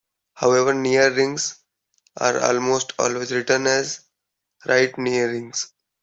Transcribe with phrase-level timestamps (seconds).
[0.33, 1.59] However, near-rings
[2.17, 3.99] are almost always written as
[4.65, 5.73] right near-rings.